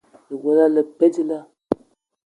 Lewela 0.29 0.65
le 0.75 0.81
pe 0.97 1.05
dilaah? 1.15 1.45